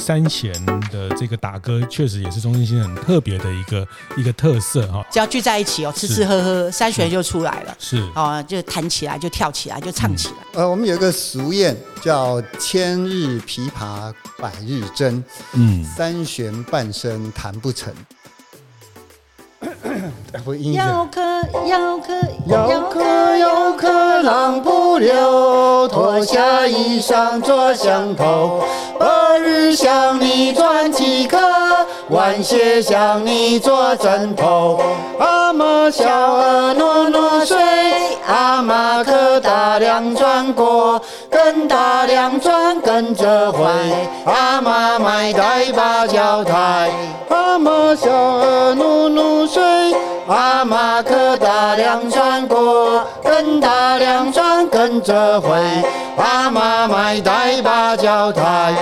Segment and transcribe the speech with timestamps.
[0.00, 0.52] 三弦
[0.90, 3.86] 的这个打歌，确实也是中正新很特别的一个
[4.16, 5.04] 一个特色哈。
[5.10, 7.76] 只要聚在一起哦，吃吃喝喝，三弦就出来了。
[7.78, 10.34] 是哦，就弹起来，就跳起来，就唱起来。
[10.54, 15.22] 呃，我们有一个俗谚叫“千日琵琶百日争”，
[15.52, 17.92] 嗯，三弦半生弹不成。
[20.72, 21.20] 要客
[21.66, 22.14] 要客
[22.46, 28.64] 要客要客浪不留，脱下衣裳做乡头。
[29.70, 31.38] 白日想你赚几颗，
[32.08, 34.80] 晚些想你做枕头。
[35.20, 37.56] 阿妈小儿糯糯睡，
[38.26, 43.64] 阿妈可打两转过，跟打两转跟着回。
[44.24, 46.90] 阿妈买带把轿抬，
[47.28, 49.62] 阿妈小儿糯糯睡。
[50.26, 55.50] 阿妈可打两转过，跟打两转跟着回。
[56.16, 58.74] 阿妈买带把轿抬，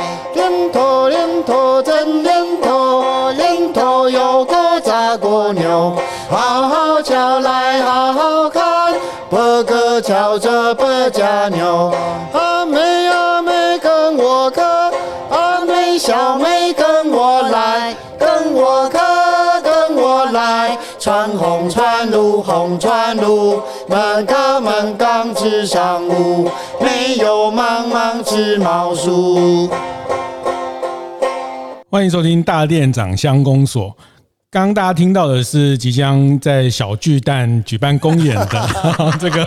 [0.49, 5.95] 连头连头真连头，连头有个扎过牛。
[6.31, 8.95] 好好瞧来好好看，
[9.29, 11.93] 伯哥瞧着伯家牛。
[12.33, 14.63] 阿妹阿妹跟我磕，
[15.31, 20.79] 阿妹小妹跟我来，跟我跟跟我来。
[20.99, 26.49] 穿红穿绿红穿绿，门高门岗直上屋，
[26.81, 29.69] 没有茫茫织毛书。
[31.91, 33.97] 欢迎收听大店长乡公所。
[34.51, 38.69] 刚刚大家听到的是即将在小巨蛋举办公演的
[39.21, 39.47] 这个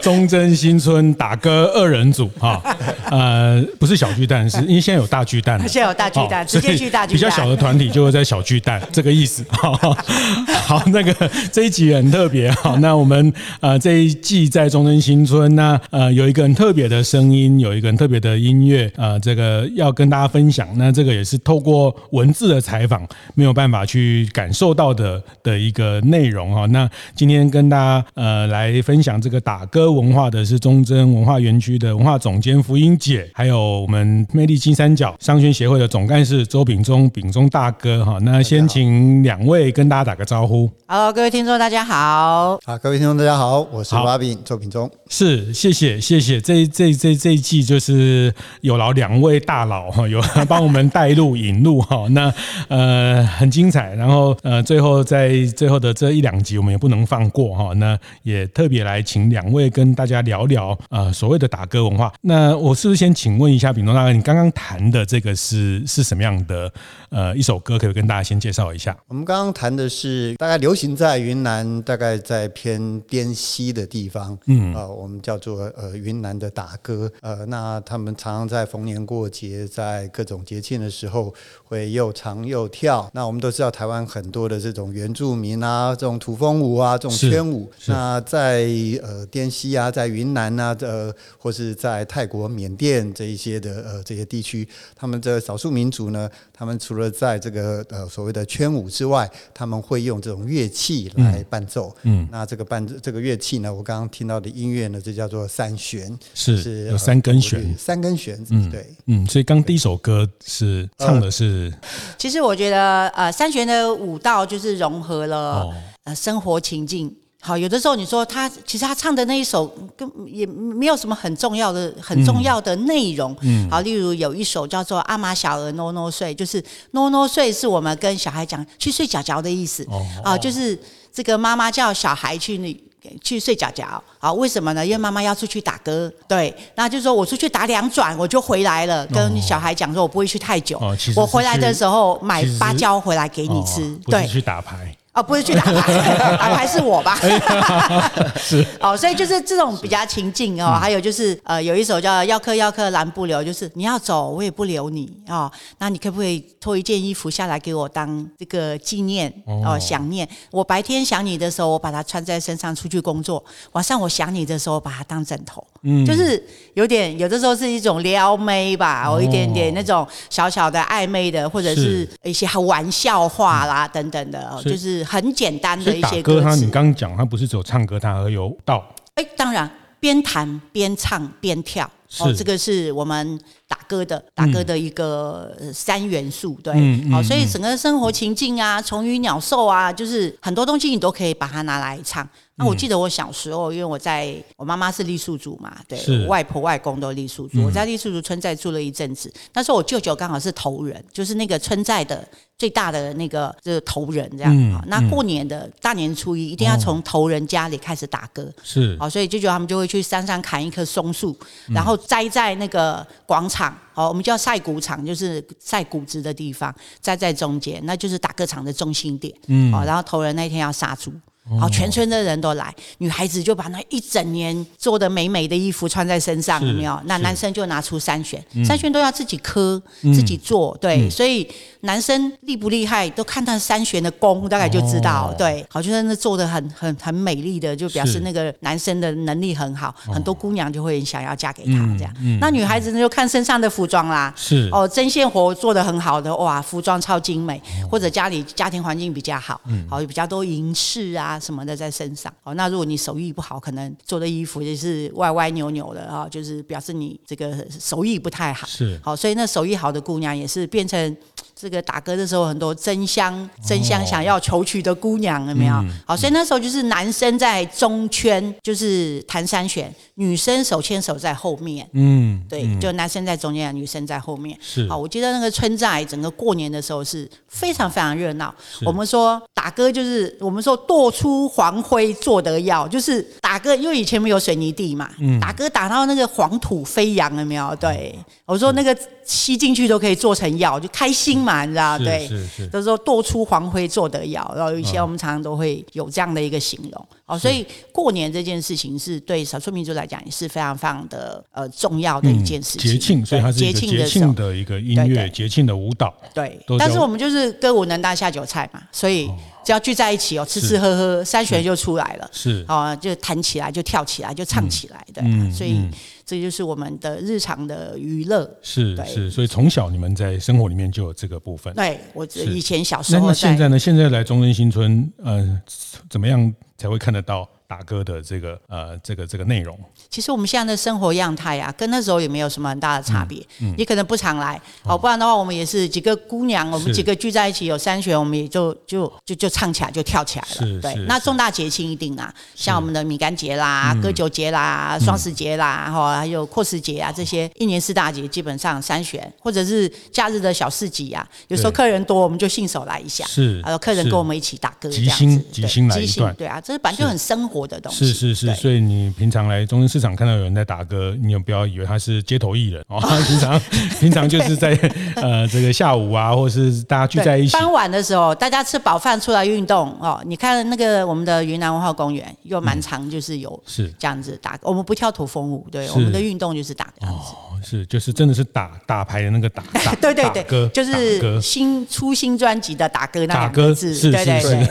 [0.00, 2.62] 忠贞新村打歌二人组哈，
[3.10, 9.44] 呃，不是小巨蛋，是因为现在有大巨蛋，现在有大巨蛋，直接去大巨蛋，比较小的团体就会在小巨蛋，这个意思。
[9.50, 11.12] 好，那个
[11.50, 20.68] 这一集很特别哈，那我们呃这一季在忠贞新村，那呃有一个很特别的声音，有一个很特别的音乐，呃，这个要跟大家分享。
[20.76, 23.04] 那这个也是透过文字的采访，
[23.34, 24.27] 没有办法去。
[24.28, 38.18] 感受到的的一个内容哈，那今天跟大家呃来分享这个打歌文化的是忠贞文化园区的文化总监福英姐，还有我们魅力金三角商圈协会的总干事周秉忠，秉忠大哥哈。
[38.22, 40.70] 那先请两位跟大家打个招呼。
[40.86, 42.58] Hello，，各位听众大家好。
[42.64, 44.90] 好，各位听众大家好，我是阿秉周秉忠。
[45.08, 46.40] 是，谢谢谢谢。
[46.40, 52.06] 这这这这一季就是有劳两位大佬哈，有帮我们带路引路哈。
[52.10, 52.32] 那
[52.68, 54.17] 呃很精彩，然后。
[54.42, 57.72] 呃，最后在最后的这一两集，我们也不能放过哈。
[57.74, 62.12] 那也特别来请两位跟大家聊聊呃所谓的打歌文化。
[62.22, 66.72] 那我是不是先请问一下秉东大哥，你刚刚谈的这个是是什么样的
[67.10, 67.78] 呃一首歌？
[67.78, 68.96] 可以跟大家先介绍一下。
[69.08, 77.12] 我们刚刚谈的是大概流行在云南，大概在偏滇西的地方，嗯啊、呃，我们叫做呃云南的打歌。
[77.20, 81.32] 呃，那他们常常在逢年过节，在各种节庆的时候
[81.62, 83.08] 会又唱又跳。
[83.12, 83.98] 那我们都知道台湾。
[84.08, 88.66] 很多的这种原住民啊，这种土风舞啊，这种圈舞，那在
[89.02, 94.66] 呃滇西啊，在云南啊，呃，或是在泰国、缅甸这一些的呃这些地区，
[94.96, 101.94] 他们这少数民族呢，他们除了在这个呃所谓的圈舞之外，他们会用这种乐器来伴奏。
[102.04, 108.42] 嗯，那这个伴这个乐器呢，我刚刚听到的音乐呢，就叫做三弦，是是有三根弦，三根弦。
[108.48, 111.70] 嗯，对，嗯，所以刚第一首歌是唱的是，
[112.16, 113.98] 其实我觉得呃三弦的。
[113.98, 115.68] 舞蹈就是融合了
[116.04, 119.66] 呃生活情境，好，有的时候你说他其实他唱的那一首
[119.96, 126.60] 跟也没有什么很重要的很重要的内容，嗯，好，例如有一首叫做阿妈小儿糯糯睡，就是
[126.92, 129.86] 糯糯睡是我们跟小孩讲去睡觉觉的意思，
[130.24, 130.78] 啊，就是
[131.12, 132.76] 这个妈妈叫小孩去那
[133.22, 134.84] 去睡觉觉，好，为什么呢？
[134.84, 140.78] 因为妈妈要出去打歌，对，那就是说我出去打两转我就回来了，跟小孩讲说我不会去太久，
[141.14, 144.94] 我回来的时候买芭蕉回来给你吃，对，去打牌。
[145.14, 147.18] 哦，不是去打牌， 打牌是我吧？
[148.38, 150.78] 是哦，所以就是这种比较情境哦。
[150.80, 155.50] 还有就是呃，有一首叫《要客要客拦不留》，就是你要走我也不留你哦。
[155.78, 159.32] 那你可不可以脱一件衣服下来给我当这个纪念
[159.64, 159.76] 哦？
[159.80, 165.66] 想念我白天想你的时候，我把它穿在身上出去工作；晚上我想你的时候，把它当枕头。
[165.82, 166.40] 嗯，就是
[166.74, 175.07] 有点有的时候是一种撩妹吧，有一点点那种小小的暧昧的，或者是一些玩笑话啦等等的，就是。
[175.08, 178.84] 很简单的一些歌，他你刚刚讲，他不是只有唱歌，他还有舞蹈。
[179.14, 179.68] 哎，当然
[179.98, 181.90] 边弹边唱边跳，
[182.20, 192.28] 哦，这个是我们打歌的打歌的一个三元素，对，好、嗯嗯嗯，所以整个生活情境啊，虫鱼鸟兽啊，就是很多东西你都可以把它拿来唱。
[192.60, 199.32] 那我记得我小时候，因为我在我妈妈是傈僳族嘛，对，我外婆外公都傈僳族，我在傈僳族村寨住了一阵子。
[199.54, 202.26] 那时候我舅舅刚好是头人，就是那个村寨的
[202.58, 204.72] 最大的那个就是头人这样。
[204.72, 204.82] 啊。
[204.88, 211.36] 那过年的大年初一一定要从头人家里开始打歌，是，好，所以舅舅他们就会去山上砍一棵松树，
[211.68, 219.34] 然后栽在那个广场，好，我们叫晒谷场，就是晒谷子的地方，栽在中间，那就是打歌场的中心点。
[219.48, 221.12] 嗯，好，然后头人那天要杀猪。
[221.58, 227.00] 好，全村的人都来，女孩子就把那一整年做的美美的衣服穿在身上，有没有？
[227.06, 231.48] 那男生就拿出三选，三选都要自己磕、自己做，对，所以
[231.80, 242.14] 男生厉不厉害，都看他三弦的弓，大概就知道，对，好，就在那做的很很很美丽的，就表示那个男生的能力很好，很多姑娘就会想要嫁给他这样。
[242.40, 247.60] 那女孩子呢，就看身上的服装啦，是哦，针线活做的很好的，哇，服装超精美，
[247.90, 251.38] 或者家里家庭环境比较好，好，有比较多银饰啊。
[251.38, 252.52] 什么的在身上哦？
[252.54, 258.66] 那如果你手艺不好，可能做的衣服也是歪歪扭扭的啊，就是表示你这个手艺不太好。
[258.66, 261.16] 是好，所以那手艺好的姑娘也是变成
[261.60, 265.74] 这个打歌的时候，很多争相争相想要求娶的姑娘有没有？
[266.06, 271.88] 好，所以那时候就是男生在中圈，就是弹三弦，女生手牵手在后面。
[271.94, 274.56] 嗯，对，就男生在中间，女生在后面。
[274.60, 278.54] 是好，我记得那个村寨整个过年的时候是非常非常热闹。
[278.86, 285.10] 我们说打歌就是我们说剁出黄灰做得要，就是打歌，因为以前没有水泥地嘛，
[285.40, 287.74] 打歌打到那个黄土飞扬有没有？
[287.80, 288.16] 对，
[288.46, 291.98] 我说那个吸进去都可以做成药，就开心嘛，你知道？
[291.98, 292.28] 对，
[292.70, 297.06] 都说剁出黄灰做得要，然后以前我们常常都会有这样的一个形容。
[297.26, 302.92] 哦，所以过年这件事情是对少数民族来讲也是非常非常的呃重要的一件事情。
[302.92, 306.14] 节庆，所以它是节庆的一个音乐，节庆的舞蹈。
[306.32, 309.30] 对，但是我们就是歌舞能当下酒菜嘛，所以。
[309.68, 312.30] 只要聚在一起哦，吃吃喝喝，三弦就出来了。
[312.32, 315.06] 是哦，就弹起来，就跳起来，就唱起来。
[315.12, 315.22] 对，
[315.52, 315.86] 所以
[316.24, 318.50] 这就是我们的日常的娱乐。
[318.62, 321.74] 是是，所以从小你们在生活里面就有这个部分。
[321.74, 323.26] 对，我以前小时候。
[323.26, 323.78] 那现在呢？
[323.78, 325.60] 现在来中正新村，呃，
[326.08, 327.46] 怎么样才会看得到？
[327.68, 329.78] 打歌的这个呃，这个这个内容，
[330.08, 333.46] 其实我们现在的生活样态啊，跟那时候也没有什么很大的差别。
[333.60, 340.80] 嗯，你可能不常来，哦，不然的话，我们也是几个姑娘，我们几个聚在一起，有三弦，我们也就就就就唱起来，就跳起来了。
[340.80, 357.57] 对，那重大节庆一定啊，像我们的米干节啦、歌酒节啦、双十节啦，哈，还有阔时节啊，这些一年四大节，基本上三弦，或者是假日的小市集啊，有时候客人多，我们就信手来一下，是，还有客人跟我们一起打歌，这样子，即兴即兴来一段，对啊，这是本来就很生活。
[357.66, 363.60] 的东西是是是，所以你平常来中心市场看到有人在打歌，你也不要以为他是街头艺人哦， 平常
[364.00, 364.70] 平常就是在
[365.16, 370.20] 呃这个下午啊，或者是大家聚在一起，傍晚的时候，大家吃饱饭出来运动哦。
[370.26, 374.68] 你看那个我们的云南文化公园又蛮长，就是有是这样子打歌。
[374.68, 377.34] 我们不跳土风舞，对，我们的运动就是打这样子。
[377.60, 384.68] 是，就是真的是打打牌的那个打，打对对 对，歌就是新出新专辑的打歌那两个字，是是是。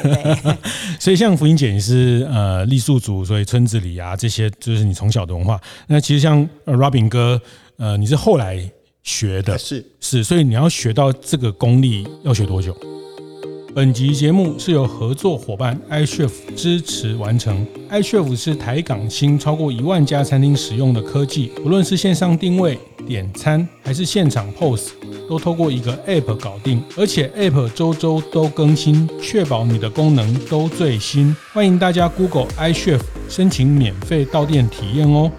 [1.07, 5.57] 所以像福音姐你是呃傈僳族，所以村子里啊这些就是你从小的文化。
[5.87, 7.41] 那其实像 Robin 哥，
[7.77, 8.69] 呃，你是后来
[9.03, 12.75] 学的，是是，所以你要学到这个功力要学多久？
[13.77, 17.63] 本集节目是由合作伙伴 iChef 支持完成。
[17.91, 24.93] iChef 是台港新超过一万家餐厅使用的科技，无论是线上定位、点餐，还是现场 POS，
[25.29, 31.35] 都透过一个 App 搞定，而且 App 周周都更新，确保你的功能都最新。
[31.53, 35.31] 欢迎大家 Google iChef 申请免费到店体验哦。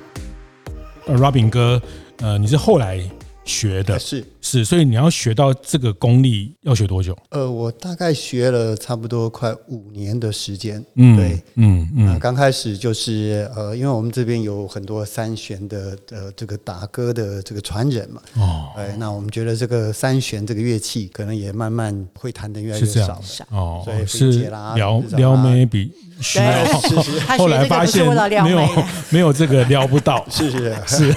[1.06, 1.82] 呃，Robin 哥，
[2.18, 3.02] 呃，你是后来
[3.44, 4.24] 学的，是。
[4.48, 7.14] 是，所以你要学到这个功力要学多久？
[7.28, 10.82] 呃，我大概学了差不多快五年的时间。
[10.94, 12.18] 嗯，对，嗯嗯。
[12.18, 18.22] 刚开始就是呃，因为我们这边有很多三弦的呃这个打歌的这个传人嘛。
[18.38, 18.68] 哦。
[18.74, 23.20] 哎，那我们觉得这个三弦这个乐器可能也慢慢会弹的越来越少了。
[23.50, 23.82] 哦。
[23.84, 26.64] 所以是撩撩妹比需要。
[26.80, 27.20] 是是。
[27.36, 28.02] 后来发现
[28.42, 30.24] 没有没有这个撩不到。
[30.30, 31.14] 是是是。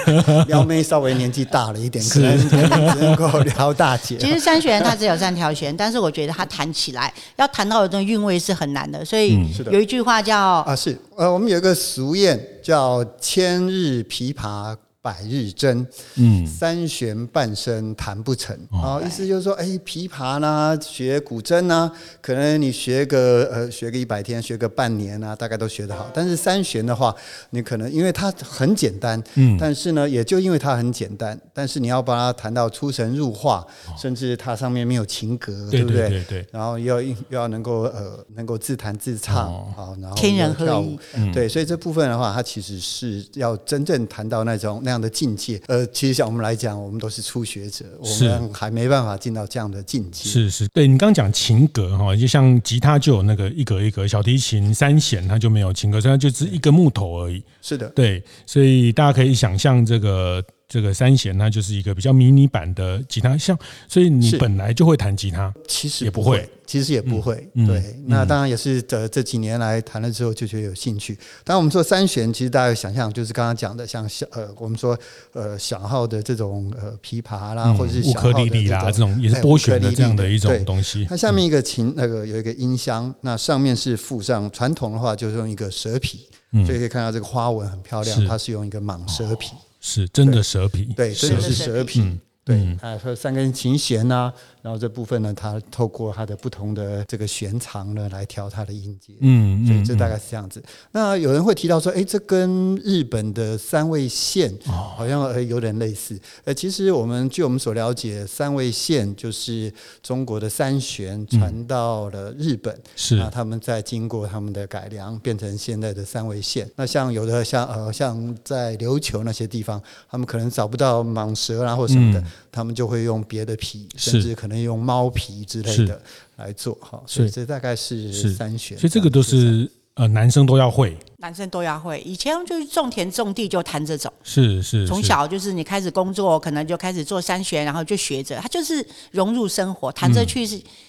[0.49, 2.41] 撩妹稍微年纪大了一点，可能。
[2.41, 9.37] 能够 撩大姐，其实三弦它只有三条弦，但是我觉得它弹起来要弹到有这种韵味是很难的，所以
[9.71, 10.97] 有一句话叫、嗯、啊是。
[11.15, 18.55] 呃我们有一个俗谚叫千日琵琶百日争，嗯，三弦半声弹不成。
[18.71, 21.91] 哦，意思就是说，哎，琵琶呢，学古筝呢，
[22.21, 26.07] 可能你学个呃，学个一百天，学个半年啊，大概都学得好。
[26.13, 27.15] 但是三弦的话，
[27.49, 33.65] 你可能因为它很简单，嗯，但是呢，也就因为它很简单，但是你要把它弹到出神入化，
[33.97, 36.09] 甚至它上面没有琴格，对不对？
[36.09, 36.47] 对对。
[36.51, 50.29] 然后又要又要能够呃，能够自弹自唱，好，然后天人合一，对，所以这部分的话，它其实是要真正弹到那种那样的境界，呃，其实像我们来讲，我们都是初学者，我们还没办法进到这样的境界。
[50.29, 57.43] 是是，对你刚刚讲琴格哈，就像吉他就有那个一格一格，小提琴三弦它就没有琴格，所以它就是一个木头而已。
[57.61, 60.43] 是的，对，所以大家可以想象这个。
[60.71, 63.59] 这个三弦，它就是一个比较迷你版的吉他，像，
[63.89, 67.45] 所以你本来就会弹吉他，其实也不会，其实也不会。
[67.67, 71.13] 对，那当然也是这这几年来弹了之后就觉得有兴趣。
[71.43, 74.97] 当然我们说三弦，其实大家想象就是刚刚讲的，像小呃，我们说
[75.33, 81.03] 呃小号的这种呃琵琶啦，或者是乌克丽丽啦这种也是拨弦的这样的一种东西。
[81.03, 86.29] 它下面一个琴那个有一个音箱，那上面是附上传统的话就是用一个蛇皮，
[86.65, 89.51] 所以可以看到这个花纹很漂亮，它是用一个蟒蛇皮。
[89.81, 94.33] 是真的蛇皮，对，真的是蛇皮，嗯、对，还有三根琴弦呐、啊。
[94.63, 99.13] 然后这部分呢，它透过它的不同的这个弦长呢，来调它的音阶。
[99.19, 100.61] 嗯，所以这大概是这样子。
[100.91, 106.19] 那有人会提到说，哎，这跟日本的三味线好像呃有点类似。
[106.43, 116.69] 呃，其实我们据我们所了解，三味线就是中国的三弦传到了日本，是啊，他们再经过他们的改良，变成现在的三味线。
[116.75, 124.61] 那像有的像呃像在琉球那些地方，他们可能找不到蟒蛇啊或什么的，他们就会用别的皮，甚至可能。
[124.61, 125.99] 用猫皮之类的
[126.35, 130.95] 来做哈，所以这大概是三选，所以这个都是呃男生都要会。
[131.21, 140.47] 男生都要会，以前就是种田种地就谈这种，是是，从小就是你开始工作，可能就开始做三弦，然后就学着，他就是融入生活，谈着去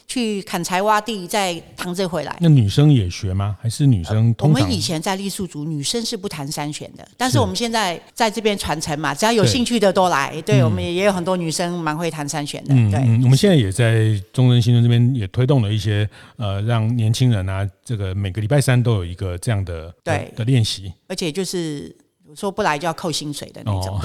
[0.08, 2.34] 去砍柴挖地，再弹着回来。
[2.40, 3.56] 那女生也学吗？
[3.60, 4.34] 还是女生？
[4.38, 10.30] 我们以前在傈僳族，女生是不谈三弦的，但是我们现在在这边传承嘛，只要有兴趣的都来。
[10.42, 12.74] 对，对我们也有很多女生蛮会弹三弦的。
[12.74, 20.92] 嗯、对，我们现在也在中正新村这边也推动了一些呃，让年轻人啊，这个每个礼拜三都有一个这样的对的练习。
[21.08, 21.94] 而且就是
[22.34, 23.98] 说不来就要扣薪水的那种，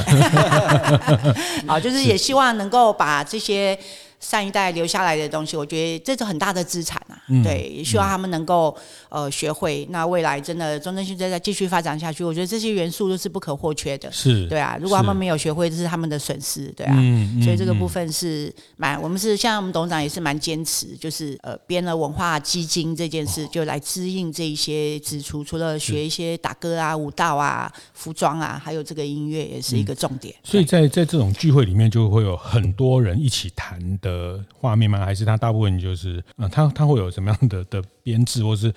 [1.68, 3.78] 好，就是也希望能够把这些。
[4.20, 7.07] 上一代留下来的东西，我觉得这是很大的资产啊。
[7.29, 8.75] 嗯、对，也希望他们能够
[9.10, 9.88] 呃学会。
[9.91, 14.12] 那未来真的中正新村再继续发展下去，我觉得这些元素都是不可或缺的。
[14.12, 14.77] 是，对啊。
[14.81, 16.96] 如果他们没有学会，这是他们的损失，对啊。
[16.98, 25.43] 嗯、所以这个部分是蛮，我们是像我们董事长也是蛮坚持，就是呃编了文化基金这件事，就来支应这一些支出。
[25.43, 30.34] 除了学一些打歌啊、舞蹈啊、服装啊，还有这个音乐也是一个重点。
[30.43, 34.07] 所以在在这种聚会里面，就会有很多人一起谈的。
[34.07, 35.03] 的画面吗？
[35.03, 38.72] 还是他大部分就是，嗯，他他会有什么样的的编制，或是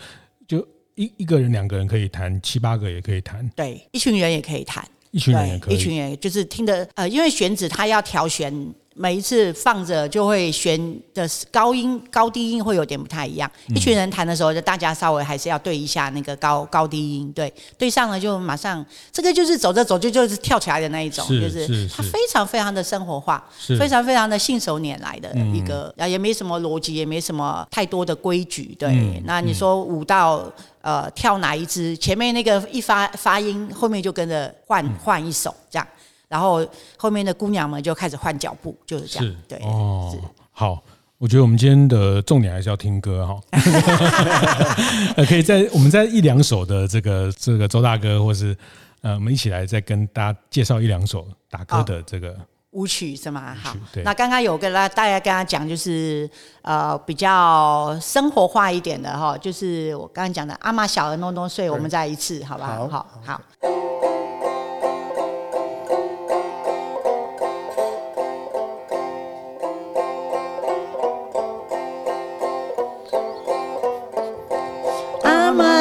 [0.48, 8.50] 就一一个人、两个人可以谈，七八个也可以谈，对，一群人也可以谈，一群人也可以，一群人就是听的，呃，因为选址他要调弦。
[9.00, 10.78] 每一次放着就会弦
[11.14, 13.50] 的高音高低音会有点不太一样。
[13.68, 23.42] 嗯、一群人弹的时候，就大家稍微还是要对一下那个高高低音，对，对上了就马上这个就是走着走就就是跳起来的那一种，是就是它非常非常的生活化，
[23.78, 28.90] 非常非常的信手拈来的一个，啊、嗯、也没什么逻辑，也没什么太多的规矩，对。
[28.90, 30.44] 嗯、那你说舞蹈
[30.82, 35.88] 呃跳哪一支，前面那个一发发音，后面就跟着换换一首这样。
[36.30, 36.64] 然后
[36.96, 39.26] 后面的姑娘们就开始换脚步，就是这样。
[39.26, 40.16] 是对哦，
[40.52, 40.80] 好，
[41.18, 43.40] 我觉得我们今天的重点还是要听歌哈。
[45.16, 48.56] 呃，可以在我们在一两首的这个这个周大哥，或是
[49.02, 52.36] 呃，我们一起来再跟大家介绍一两首打歌的这个、哦、
[52.70, 53.52] 舞曲是吗？
[53.60, 56.30] 好，那刚刚有跟大大家跟他讲，就是
[56.62, 62.76] 呃比较生活化一点的哈，就是我刚刚讲的阿妈小儿弄弄睡，我们再一次，好吧？
[62.76, 63.40] 好好好。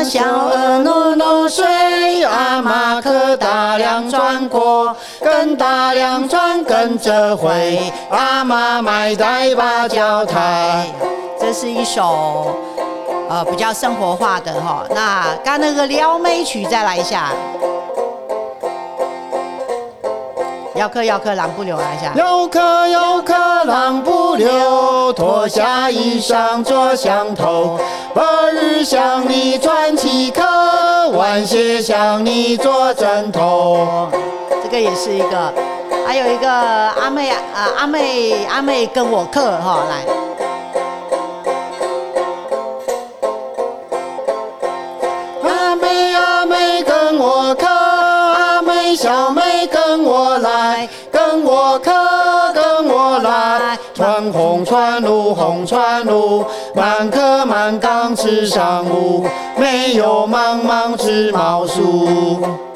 [0.03, 1.65] 小鹅努努水，
[2.24, 7.79] 阿妈可大梁转过，跟大梁转跟着回，
[8.10, 10.88] 阿妈买袋芭蕉台。
[11.39, 12.56] 这是一首
[13.29, 17.29] 呃比较生活化的哈，那刚那个撩妹曲再来一下。
[20.79, 22.13] 要客要客，郎不留来一下。
[22.15, 23.33] 要客要客，
[23.65, 27.77] 郎不留，脱下衣裳做香头。
[28.15, 30.41] 白日向你传奇客，
[31.09, 34.07] 晚些向你做枕头。
[34.63, 35.53] 这个也是一个，
[36.07, 37.38] 还有一个阿妹啊，
[37.77, 40.18] 阿妹阿妹跟我客哈来。
[48.96, 51.91] 小妹跟我来，跟我客
[52.53, 59.25] 跟我来，穿红穿绿红穿绿，满课满岗吃上午，
[59.58, 62.68] 没有茫茫织毛树。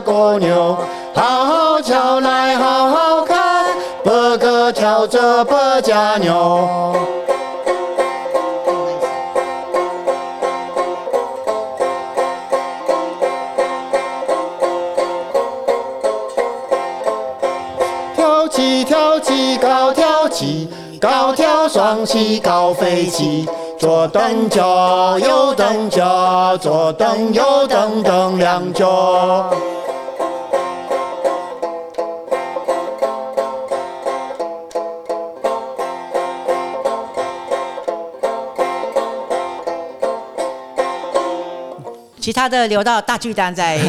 [0.00, 0.76] 个杂蜗牛，
[1.14, 3.66] 好好瞧来好好看，
[4.04, 6.94] 八个跳着八家牛。
[21.00, 29.48] 高跳双膝高飞起，左蹬脚右蹬脚，左蹬右蹬蹬两脚。
[42.28, 43.78] 其他的留到大剧单再。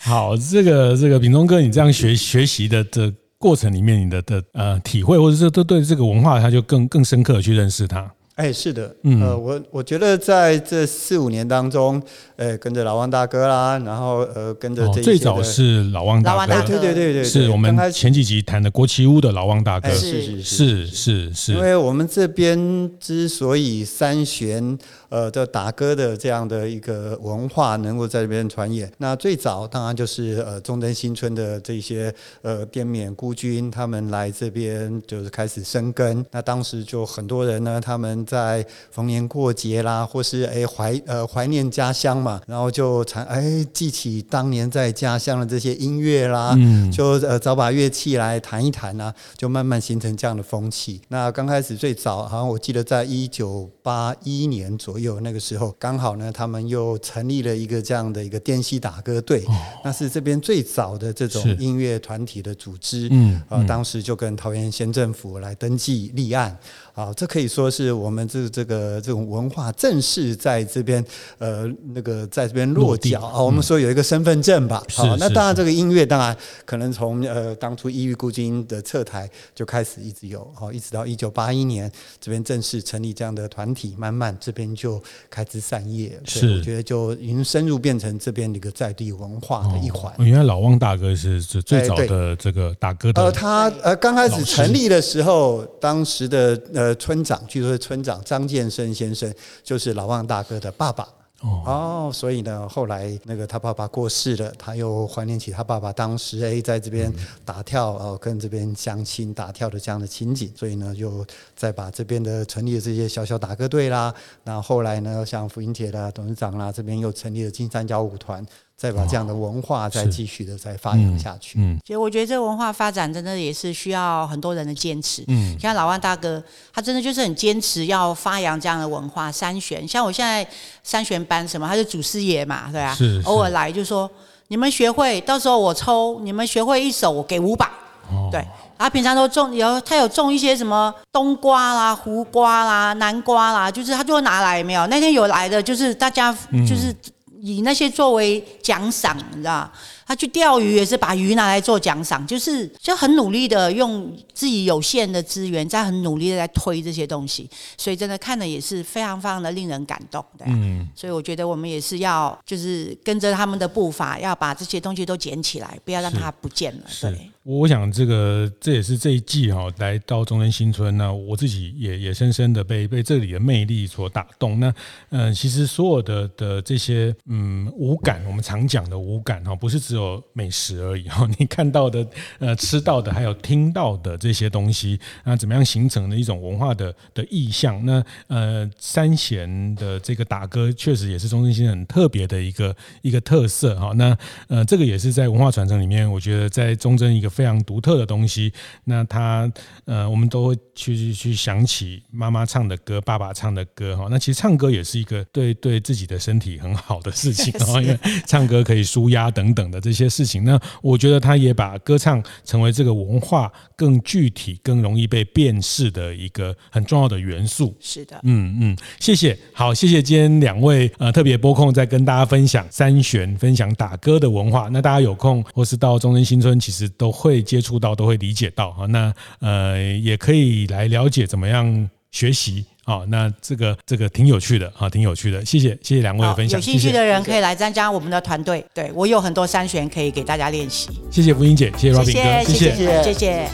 [0.00, 8.10] 好，这个这个秉忠哥，你这样学学习的的过程里面，你的的呃体会，或者是都对这个文化，他就更更深刻的去认识它。
[8.36, 12.00] 哎，是的，嗯，呃，我我觉得在这四五年当中，
[12.36, 24.78] 呃，跟着老汪大哥啦，然后呃，跟着这最早是老汪大哥，对对对对，是我们前几集谈的国旗屋的老汪大哥，是是是是是，因为我们这边之所以三弦
[25.08, 38.25] 呃的打歌的这样的一个文化能够在这边传演，那最早当然就是呃中正新村的这些呃滇缅孤军他们来这边就是开始生根，那当时就很多人呢，他们。
[38.26, 51.00] 在逢年过节啦，或是哎怀呃怀念家乡嘛，然后就常哎记起当年在家乡的这些音乐啦，嗯，就呃找把乐器来弹一弹啊，就慢慢形成这样的风气。
[51.08, 66.56] 那刚开始最早好像我记得在一九八一年左右那个时候，刚好呢他们又成立了一个这样的一个滇西打歌队，哦，那是这边最早的这种音乐团体的组织，嗯，呃当时就跟桃园县政府来登记立案。
[66.94, 71.04] 啊，这可以说是我们这这个这种文化正式在这边
[71.38, 73.42] 呃那个在这边落脚啊。
[73.42, 74.80] 我们说有一个身份证吧。
[74.94, 86.18] 好，那当然这个音乐当然可能从呃当初异域孤军的撤台就开始一直有，好，一直到一九八一年这边正式成立这样的团体，慢慢这边就开枝散叶。
[86.24, 90.10] 是，我觉得就已经深入变成这边的一个在地文化的一环。
[90.20, 93.22] 原来老汪大哥是最最早的这个大哥的。
[93.22, 96.86] 呃，他呃刚开始成立的时候，当时的呃。
[96.86, 99.30] 呃，村长，据说是村长张建生先生，
[99.62, 101.06] 就是老汪大哥的爸爸。
[101.42, 107.12] 哦，所以呢，后来那个他爸爸过世了，他又怀念起他爸爸当时哎在这边
[107.44, 114.12] 打跳哦，跟这边相亲打跳的这样的情景，所以呢，又再把这边的成立的这些小小打歌队啦，
[114.44, 118.44] 那后后来呢，像福音铁的董事长啦，这边又成立了金三角舞团。
[118.76, 121.58] 再把这样的文化再继续的再发扬下去。
[121.58, 125.24] 嗯，其实我觉得这个文化发展真的也是需要很多人的坚持。
[125.28, 126.42] 嗯，像老万大哥，
[126.74, 129.32] 他真的就是很坚持要发扬这样的文化。
[129.32, 130.46] 三弦，像我现在
[130.82, 132.94] 三弦班什么，他是祖师爷嘛，对吧？
[132.94, 133.22] 是。
[133.24, 134.10] 偶尔来就说，
[134.48, 137.64] 你们学会，到时候我抽，你们学会一首，我给五百。
[138.10, 138.28] 哦。
[138.30, 144.86] 对，他平常都种有，他有种一些什么冬瓜啦、胡瓜啦、南瓜啦，就是他就会拿来，没有？
[144.88, 146.30] 那天有来的，就是大家
[146.68, 146.94] 就是。
[147.40, 149.70] 以那些作为奖赏，你知道？
[150.06, 160.24] 他去钓鱼也是把鱼拿来做奖赏，就是就很努力的用自己有限的资源，在很努力的在推这些东西，所以真的看的也是非常非常的令人感动。
[160.38, 166.84] 对，嗯，所以我觉得我们也是要就是跟着他们的步伐，要把这些东西都捡起来，不要让它不见了。
[167.00, 167.30] 对。
[167.42, 174.58] 我想这个这也是这一季哈来到忠贞新村呢，我自己也也深深的被被这里的魅力所打动。
[174.58, 174.74] 那
[175.10, 182.06] 嗯，其实所有的的这些嗯五感，我们常讲的五感哈，不是只有美食而已哈， 你看到的、
[182.38, 187.84] 呃吃到的，还有听到的这些东西，那怎么样形成的一种文化的的意象？
[187.84, 193.92] 那呃三弦的这个打歌，确实也是中正新村很特别的一个一个特色哈。
[193.94, 194.16] 那
[194.48, 198.52] 呃这个也是在文化传承里面，我觉得在中正一个非常独特的东西。
[198.84, 199.50] 那他
[199.84, 204.08] 呃我们都会去去想起妈妈唱的歌，爸爸唱的歌哈。
[204.10, 210.42] 那其实唱歌也是一个对对自己的身体很好的事情啊，因为唱歌可以舒压等等的这些事情。
[210.42, 217.72] 那我觉得他也把歌唱成为这个文化更具体、更容易被辨识的一个很重要的元素。
[217.78, 224.68] 是的，嗯嗯，谢谢，好，谢谢今天两位呃特别播控在跟大家分享三弦，分享打歌的文化。
[224.72, 228.86] 那大家有空或是到中正新村，其实都会接触到，都会理解到哈。
[228.86, 232.64] 那呃也可以来了解怎么样学习。
[232.86, 236.56] 好，那这个这个挺有趣的，啊，挺有趣的，谢谢谢谢两位的分享。
[236.56, 240.88] 有兴趣的人可以来参加我们的团队，对我有很多三弦可以给大家练习。
[241.10, 243.48] 谢谢福英姐，谢谢 Robin 哥，谢谢谢谢。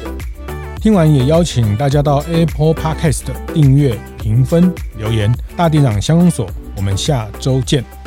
[0.82, 3.22] 听完也邀请大家到 Apple Podcast
[3.54, 5.34] 订阅、评分、留言。
[5.56, 8.01] 大地长相公所，我们下周见。